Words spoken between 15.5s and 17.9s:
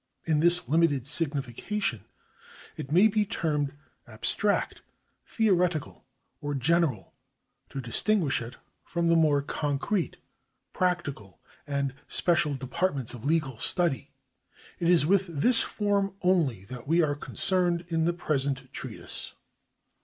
form only that we are concerned